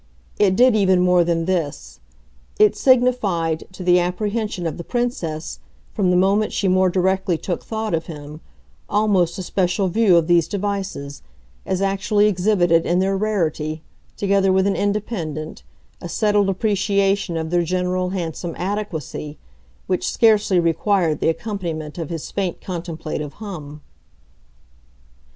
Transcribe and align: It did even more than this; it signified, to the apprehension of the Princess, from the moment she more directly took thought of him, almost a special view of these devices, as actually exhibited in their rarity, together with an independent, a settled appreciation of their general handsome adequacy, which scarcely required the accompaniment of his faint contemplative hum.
It 0.39 0.55
did 0.55 0.75
even 0.75 0.99
more 0.99 1.23
than 1.23 1.45
this; 1.45 1.99
it 2.57 2.75
signified, 2.75 3.65
to 3.73 3.83
the 3.83 3.99
apprehension 3.99 4.65
of 4.65 4.77
the 4.77 4.83
Princess, 4.83 5.59
from 5.93 6.09
the 6.09 6.17
moment 6.17 6.51
she 6.51 6.67
more 6.67 6.89
directly 6.89 7.37
took 7.37 7.63
thought 7.63 7.93
of 7.93 8.07
him, 8.07 8.41
almost 8.89 9.37
a 9.37 9.43
special 9.43 9.89
view 9.89 10.17
of 10.17 10.25
these 10.25 10.47
devices, 10.47 11.21
as 11.67 11.83
actually 11.83 12.25
exhibited 12.25 12.83
in 12.83 12.97
their 12.97 13.15
rarity, 13.15 13.83
together 14.17 14.51
with 14.51 14.65
an 14.65 14.75
independent, 14.75 15.61
a 16.01 16.09
settled 16.09 16.49
appreciation 16.49 17.37
of 17.37 17.51
their 17.51 17.61
general 17.61 18.09
handsome 18.09 18.55
adequacy, 18.57 19.37
which 19.85 20.09
scarcely 20.11 20.59
required 20.59 21.19
the 21.19 21.29
accompaniment 21.29 21.99
of 21.99 22.09
his 22.09 22.31
faint 22.31 22.59
contemplative 22.59 23.33
hum. 23.33 23.81